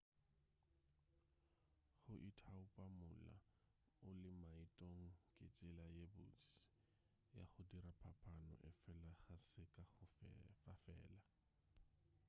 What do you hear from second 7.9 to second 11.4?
phapano efela ga se ka go fa fela